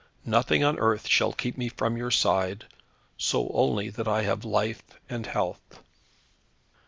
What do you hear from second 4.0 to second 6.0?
I have life and health."